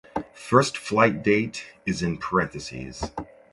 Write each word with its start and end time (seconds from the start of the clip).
First 0.33 0.79
flight 0.79 1.21
date 1.21 1.63
is 1.85 2.01
in 2.01 2.17
parentheses. 2.17 3.11